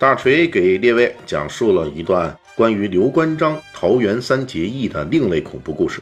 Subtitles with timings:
[0.00, 6.00] 大锤给列位讲述了一段关于刘关张桃园三结义的另类恐怖故事。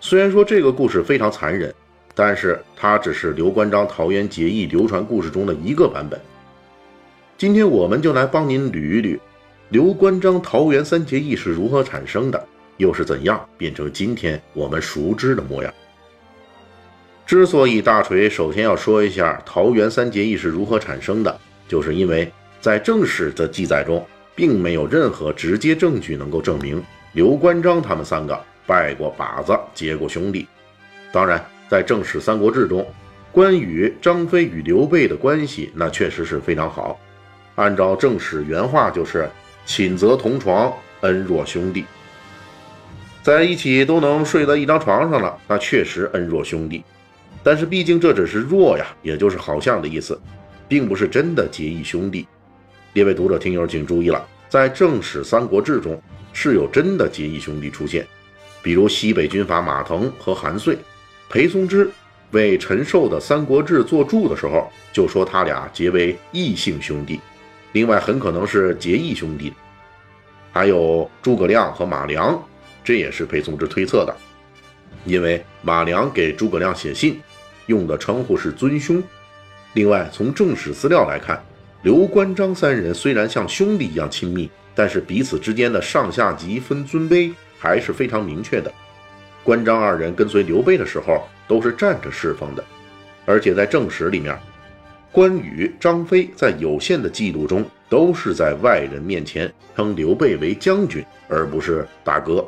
[0.00, 1.72] 虽然说这个故事非常残忍，
[2.16, 6.20] 但是它只是刘关张桃园结义流传故事中的一个版本。
[7.38, 9.16] 今天我们就来帮您捋一捋，
[9.68, 12.44] 刘关张桃园三结义是如何产生的，
[12.78, 15.72] 又是怎样变成今天我们熟知的模样。
[17.24, 22.28] 之所以大锤首先要说一下桃园三结义是如何产生的，就是因为
[22.62, 26.80] 在正史的记载中，并没有任何直接证据能够证明
[27.12, 30.46] 刘关张他们三个拜过把子、结过兄弟。
[31.10, 32.86] 当然，在正史《三国志》中，
[33.32, 37.00] 关羽、张飞与刘备的关系那确实是非常好。
[37.56, 39.28] 按照正史原话，就是
[39.66, 41.84] “寝则同床，恩若兄弟”，
[43.24, 46.84] 在一起都能睡在一张床上了，那确实恩若兄弟。
[47.42, 50.16] 但是毕竟这只是若呀，也就是好像的意思，
[50.68, 52.24] 并不是真的结义兄弟。
[52.94, 56.00] 列位读者听友请注意了，在正史《三国志》中
[56.34, 58.06] 是有真的结义兄弟出现，
[58.62, 60.76] 比如西北军阀马腾和韩遂，
[61.30, 61.90] 裴松之
[62.32, 67.18] 为陈寿的《三国志》作注的时候就说他俩结为异姓兄弟，
[67.72, 69.52] 另外很可能是结义兄弟。
[70.52, 72.38] 还有诸葛亮和马良，
[72.84, 74.14] 这也是裴松之推测的，
[75.06, 77.18] 因为马良给诸葛亮写信。
[77.66, 79.00] 用的称呼是尊兄。
[79.74, 81.42] 另外，从正史资料来看，
[81.82, 88.72] 刘关张三人虽然像兄弟一样亲密，但是彼此之间的上下级分尊卑还是非常明确的。
[89.42, 92.64] 关张二人跟随刘备的时候都是站着侍奉的，
[93.26, 94.38] 而且在正史里面，
[95.10, 102.46] 关羽、张飞在有限的记录中都是在外人面前称刘备为将军，而不是大哥。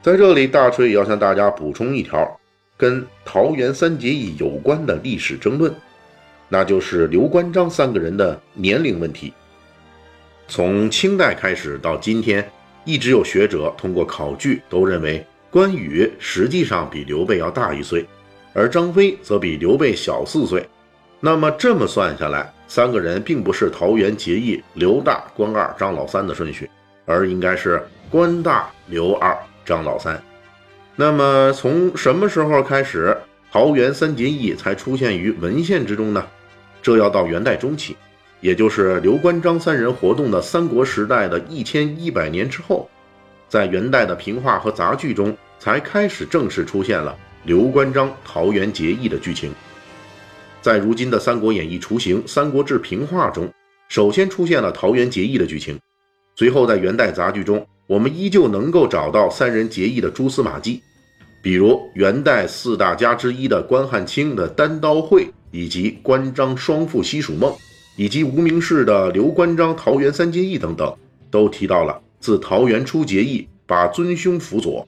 [0.00, 2.26] 在这里，大锤也要向大家补充一条。
[2.78, 5.70] 跟桃园三结义有关的历史争论，
[6.50, 9.32] 那就是刘关张三个人的年龄问题。
[10.48, 12.46] 从清代开始到今天，
[12.84, 18.04] 一直有学者通过考据都认为关羽实际上比刘备要大一岁，
[18.52, 20.68] 而张飞则比刘备小四岁。
[21.20, 26.68] 那么这么算下来，三个人并不是桃园结义刘大、关二、张老三的顺序，
[27.06, 27.80] 而应该是
[28.10, 30.20] 关大、刘二、张老三。
[30.96, 33.16] 那么从什么时候开始，
[33.52, 36.26] 桃园三结义才出现于文献之中呢？
[36.82, 37.96] 这要到元代中期，
[38.40, 42.88] 也就是刘关张三人活动的三国时代的一千一百年之后，
[43.48, 49.52] 在元代的评话和杂剧中才开始正式出现了刘关张桃园结义的剧情。
[50.62, 53.50] 在如今的《三国演义》雏形《三国志评话》中，
[53.88, 55.78] 首先出现了桃园结义的剧情，
[56.36, 60.82] 随后在元代杂剧中，我们依旧能够找到三人结义的蛛丝马迹。
[61.42, 67.54] 比如元代四大家之一的关汉卿的单刀会，以及关张双父西蜀梦，
[67.96, 70.94] 以及无名氏的刘关张桃园三结义等等，
[71.30, 74.86] 都提到了自桃园出结义，把尊兄辅佐。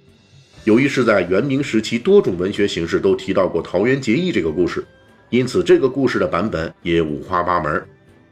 [0.64, 4.84] 由于是在元明时期，多种文学形式都提到过桃园结义这个故事，
[5.30, 7.84] 因此这个故事的版本也五花八门，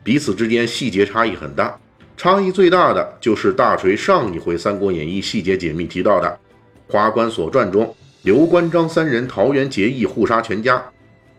[0.04, 1.76] 彼此之间细节差异很大。
[2.16, 6.38] 差异最大的就是大锤上一回《三国演义》细节解密提到的
[6.92, 7.92] 《花关所传》中。
[8.22, 10.84] 刘关张三人桃园结义，互杀全家。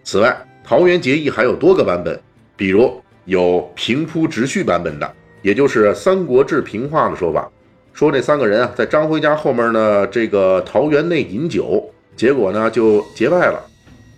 [0.04, 0.36] 此外，
[0.72, 2.18] 桃园结义还有多个版本，
[2.56, 2.90] 比如
[3.26, 7.52] 有平铺直叙版本的，也就是《三国志平话》的说法，
[7.92, 11.84] 说这三个人啊，在张辉家后面呢，这个桃园内饮酒，
[12.16, 13.62] 结果呢就结拜了。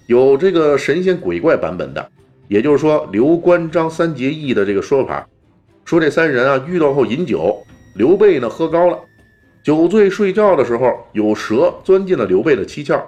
[0.05, 2.07] 有这个神仙鬼怪版本的，
[2.47, 5.27] 也就是说刘关张三结义的这个说法，
[5.83, 7.65] 说这三人啊遇到后饮酒，
[7.95, 8.99] 刘备呢喝高了。
[9.63, 13.01] 酒醉睡觉的时候，有蛇钻进了刘备的七窍。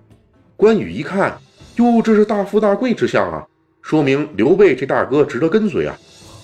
[0.57, 1.37] 关羽一看，
[1.77, 3.45] 哟，这是大富大贵之相啊，
[3.81, 5.97] 说明刘备这大哥值得跟随啊。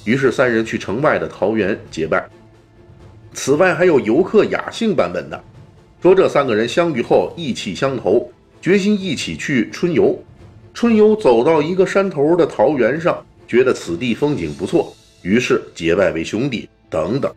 [0.04, 2.28] 于是三人去城外的桃园结拜。
[3.34, 5.42] 此外，还有游客雅兴版本的，
[6.02, 8.30] 说这三个人相遇后意气相投，
[8.62, 10.22] 决心一起去春游。
[10.74, 16.68] 春游走到一个山头的桃园上，觉得此地风景不错，于是结拜为兄弟。
[16.90, 17.34] 等等。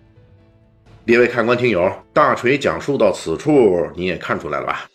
[1.05, 4.89] 列位看官听友，大锤讲述到此处，你也看出来了吧？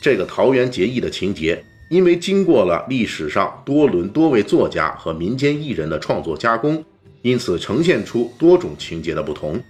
[0.00, 6.84] 这个桃园结义的情节，因为经过了历史上多轮多位作家和民间艺人的创作加工，
[7.22, 9.60] 因此呈现出多种情节的不同，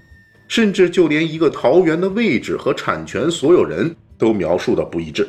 [0.49, 5.29] 甚至就连一个桃园的位置和产权所有人都描述的不一致。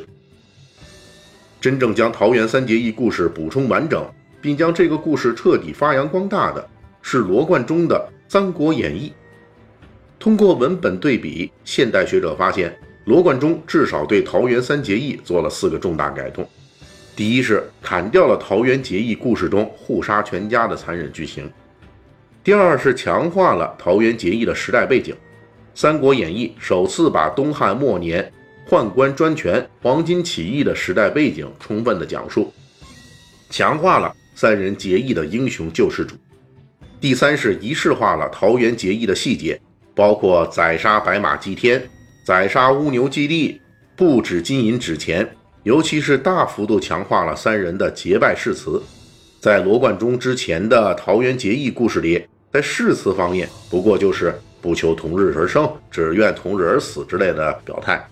[1.60, 4.02] 真正将桃园三结义故事补充完整，
[4.40, 6.66] 并将这个故事彻底发扬光大的，
[7.02, 7.96] 是罗贯中的
[8.32, 9.08] 《三国演义》。
[10.18, 12.74] 通过文本对比，现代学者发现，
[13.04, 16.48] 罗贯中至少对桃园三结义做了四个重大改动。
[17.18, 21.46] 第一是砍掉了桃园结义故事中互杀全家的残忍剧情；
[22.44, 25.12] 第二是强化了桃园结义的时代背景，
[25.74, 28.32] 《三国演义》首次把东汉末年。
[28.68, 32.52] 宦官专权、黄巾起义的时代背景充分的讲述，
[33.50, 36.14] 强化了三人结义的英雄救世主。
[37.00, 39.60] 第三是仪式化了桃园结义的细节，
[39.92, 41.82] 包括宰杀白马祭天、
[42.24, 43.60] 宰杀乌牛祭地、
[43.96, 45.28] 不止金银纸钱，
[45.64, 48.80] 尤其是大幅度强化了三人的结拜誓词。
[49.40, 58.04] 在罗贯中之前的桃园结义故事里，在誓词方面，不过就是不求同日而生，只愿同日而死之类的表态。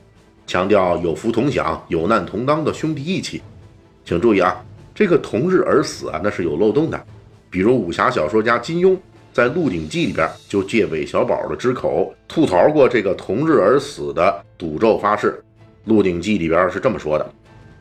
[0.46, 3.42] 强调有福同享、有难同当的兄弟义气，
[4.04, 4.64] 请注意啊，
[4.94, 7.04] 这个同日而死啊，那是有漏洞的。
[7.50, 8.96] 比如武侠小说家金庸
[9.32, 15.32] 在《鹿鼎记》里边就借韦小宝的之口吐槽过这个同日而死的赌咒发誓，
[15.86, 17.32] 《鹿鼎记》里边是这么说的：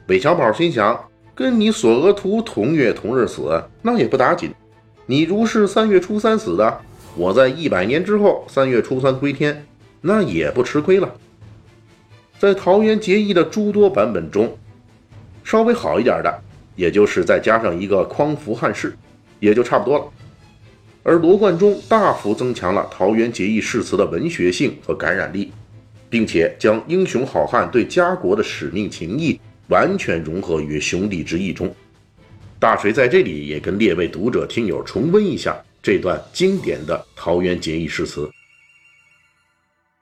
[0.08, 0.98] 韦小宝心想，
[1.34, 4.54] 跟你索额图同月同日死，那也不打紧。
[5.08, 6.80] 你如是三月初三死的，
[7.16, 9.66] 我在一百年之后三月初三归天，
[10.02, 11.12] 那也不吃亏了。
[12.38, 14.56] 在桃园结义的诸多版本中，
[15.44, 16.42] 稍微好一点的，
[16.76, 18.96] 也就是再加上一个匡扶汉室，
[19.40, 20.06] 也就差不多了。
[21.02, 25.52] 而罗贯中大幅增强了桃园结义誓词的文学性和感染力，
[26.16, 31.76] 并且将英雄好汉对家国的使命情谊完全融合于兄弟之义中。
[32.58, 38.32] 大锤在这里也跟列位读者听友重温一下这段经典的桃园结义诗词：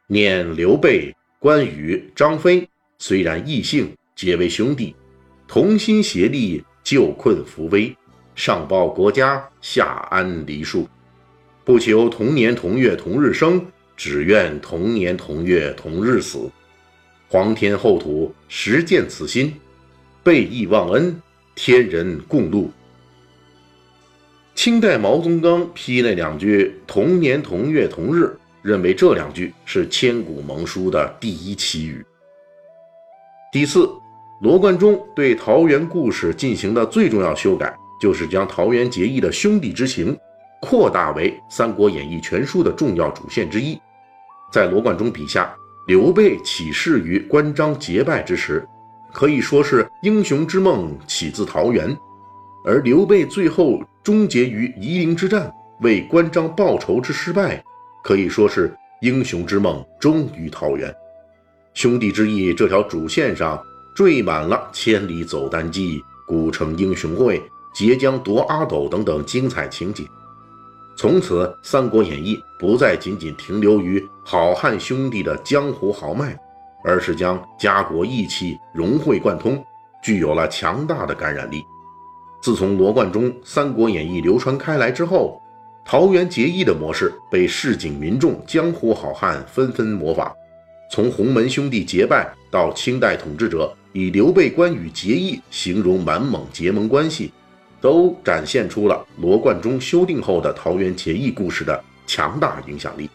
[0.06, 1.12] 念刘备。
[1.39, 2.69] 关羽、张飞
[3.00, 4.95] 虽然异姓，皆为兄弟，
[5.48, 7.98] 同心协力救困扶危，
[8.36, 10.88] 上报国家，下安黎庶。
[11.66, 13.66] 不求同年同月同日生，
[14.04, 16.52] 只愿同年同月同日死。
[17.30, 19.54] 皇天厚土实见此心，
[20.22, 21.22] 备义忘恩，
[21.56, 22.68] 天人共戮。
[24.56, 28.30] 清代毛宗岗批那两句“同年同月同日”。
[28.62, 32.06] 认为这两句是千古盟书的第一奇语。
[33.54, 33.90] 第四，
[34.42, 40.18] 罗贯中对桃园故事进行的最重要修改，就是将桃园结义的兄弟之情
[40.62, 43.80] 扩大为《三国演义》全书的重要主线之一。
[44.54, 45.52] 在罗贯中笔下，
[45.88, 48.64] 刘备起事于关张结拜之时，
[49.12, 51.98] 可以说是英雄之梦起自桃园，
[52.64, 55.52] 而刘备最后终结于夷陵之战，
[55.82, 57.64] 为关张报仇之失败。
[58.04, 58.72] 可以说是
[59.02, 60.94] 英雄之梦终于桃园，
[61.74, 63.60] 兄弟之义这条主线上
[63.96, 67.42] 缀满了千里走单骑、古城英雄会、
[67.74, 70.04] 截江夺阿斗等等精彩情节。
[70.95, 76.38] 从此，《三国演义》不再仅仅停留于好汉兄弟的江湖豪迈，
[76.84, 79.63] 而是将家国义气融会贯通，
[80.04, 81.63] 具有了强大的感染力。
[82.42, 85.42] 自从罗贯中《三国演义》流传开来之后，
[85.84, 90.31] 桃园结义的模式被市井民众、江湖好汉纷纷模仿，
[90.92, 97.33] 从洪门兄弟结拜到清代统治者以刘备、关羽结义形容满蒙结盟关系，
[97.83, 103.09] 都展现出了罗贯中修订后的桃园结义故事的强大影响力。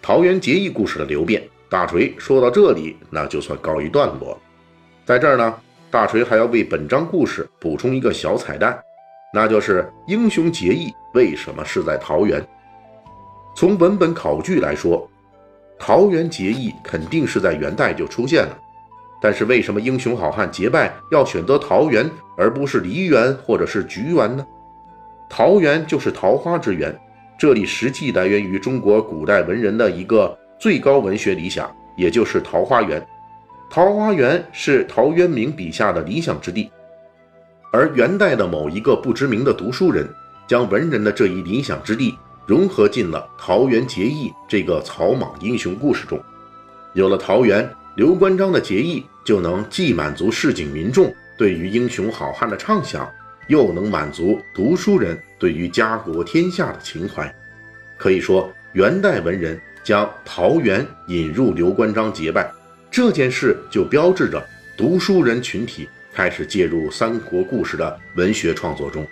[0.00, 4.40] 桃园结义故事的流变，大锤说到这里，那就算告一段落。
[5.04, 5.52] 在这儿呢，
[5.90, 8.80] 大锤还要为本章故事补充一个小彩蛋。
[9.34, 12.46] 那就是英雄结义为什么是在桃园？
[13.56, 15.10] 从文本考据来说，
[15.80, 18.56] 桃园结义肯定是在元代就出现了。
[19.20, 24.46] 但是为什么英雄好汉结拜要选择桃园而不是梨园或者是菊园呢？
[25.28, 26.96] 桃园就是桃花之源，
[27.38, 33.04] 这里实际来源于中国古代文人的一个最高文学理想，也就是桃花源。
[33.70, 36.70] 桃花源是陶渊明笔下的理想之地。
[37.70, 40.08] 而元代的某一个不知名的读书人，
[40.46, 46.18] 将文人的这一理想之地融合进了桃园结义这个草莽英雄故事中。
[46.94, 53.12] 有了桃园，刘关张的结义就能既满足市井民众对于英雄好汉的畅想，
[53.48, 57.34] 又能满足读书人对于家国天下的情怀。
[57.96, 62.48] 可以说，元代文人将桃园引入刘关张结拜
[62.88, 64.40] 这件事，就标志着
[64.76, 65.88] 读书人群体。
[66.14, 69.04] 开始介入三国故事的文学创作中，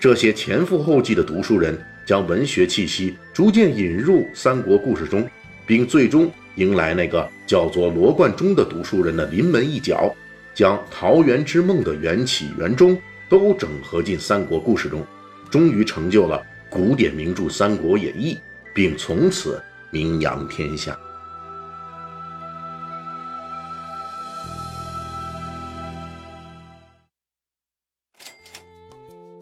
[0.00, 5.24] 这些前赴后继的读书人将文学气息逐渐引入三国故事中，
[5.68, 10.12] 并最终迎来那个叫做罗贯中的读书人的临门一脚，
[10.54, 12.98] 将桃园之梦的缘起缘终
[13.28, 15.06] 都整合进三国故事中，
[15.50, 18.34] 终于成就了古典名著《三国演义》，
[18.74, 20.98] 并从此名扬天下。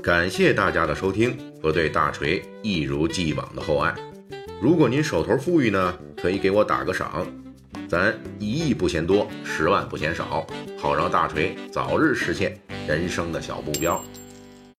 [0.02, 3.94] 感谢大家的收听和对大锤一如既往的厚爱。
[4.58, 7.26] 如果您手头富裕呢，可以给我打个赏，
[7.86, 10.46] 咱一亿不嫌多，十万不嫌少，
[10.78, 12.58] 好让大锤早日实现
[12.88, 14.02] 人生的小目标。